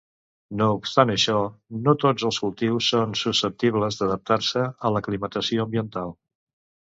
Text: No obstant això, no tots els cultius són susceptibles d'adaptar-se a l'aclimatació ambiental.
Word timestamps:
No 0.59 0.67
obstant 0.75 1.11
això, 1.15 1.35
no 1.87 1.93
tots 2.03 2.25
els 2.29 2.39
cultius 2.45 2.87
són 2.95 3.13
susceptibles 3.25 4.01
d'adaptar-se 4.01 4.65
a 4.67 4.93
l'aclimatació 4.97 5.69
ambiental. 5.71 6.17